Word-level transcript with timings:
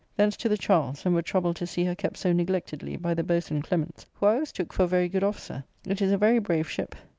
Thence 0.17 0.35
to 0.37 0.49
the 0.49 0.57
Charles, 0.57 1.05
and 1.05 1.13
were 1.13 1.21
troubled 1.21 1.57
to 1.57 1.67
see 1.67 1.83
her 1.83 1.93
kept 1.93 2.17
so 2.17 2.33
neglectedly 2.33 2.97
by 2.97 3.13
the 3.13 3.21
boatswain 3.23 3.61
Clements, 3.61 4.07
who 4.15 4.25
I 4.25 4.33
always 4.33 4.51
took 4.51 4.73
for 4.73 4.81
a 4.81 4.87
very 4.87 5.07
good 5.07 5.23
officer; 5.23 5.63
it 5.85 6.01
is 6.01 6.11
a 6.11 6.17
very 6.17 6.39
brave 6.39 6.67
ship. 6.67 6.95